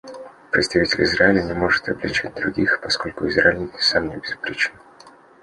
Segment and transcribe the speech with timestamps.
[0.51, 4.73] Представитель Израиля не может обличать других, поскольку Израиль сам небезупречен.